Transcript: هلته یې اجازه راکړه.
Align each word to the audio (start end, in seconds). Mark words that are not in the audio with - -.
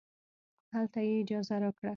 هلته 0.73 0.99
یې 1.07 1.13
اجازه 1.21 1.55
راکړه. 1.63 1.89